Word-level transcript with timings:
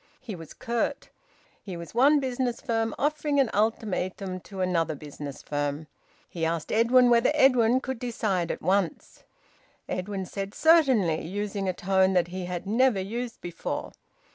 He 0.19 0.35
was 0.35 0.55
curt. 0.55 1.09
He 1.61 1.77
was 1.77 1.93
one 1.93 2.19
business 2.19 2.59
firm 2.59 2.95
offering 2.97 3.39
an 3.39 3.51
ultimatum 3.53 4.39
to 4.39 4.61
another 4.61 4.95
business 4.95 5.43
firm. 5.43 5.85
He 6.27 6.43
asked 6.43 6.71
Edwin 6.71 7.11
whether 7.11 7.29
Edwin 7.35 7.79
could 7.81 7.99
decide 7.99 8.49
at 8.49 8.63
once. 8.63 9.25
Edwin 9.87 10.25
said 10.25 10.53
`Certainly,' 10.53 11.29
using 11.29 11.69
a 11.69 11.73
tone 11.73 12.13
that 12.13 12.29
he 12.29 12.45
had 12.45 12.65
never 12.65 12.99
used 12.99 13.41
before. 13.41 13.91